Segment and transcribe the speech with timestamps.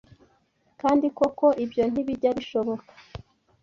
[0.81, 2.91] Kandi koko ibyo ntibijya bishoboka